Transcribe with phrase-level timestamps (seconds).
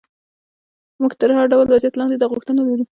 [1.01, 2.85] موږ تر هر ډول وضعیت لاندې دا غوښتنه لرو.